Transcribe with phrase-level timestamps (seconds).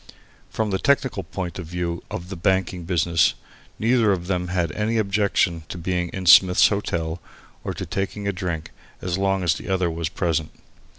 [0.49, 3.35] From the technical point of view of the banking business,
[3.77, 7.21] neither of them had any objection to being in Smith's Hotel
[7.63, 10.53] or to taking a drink as long as the other was present.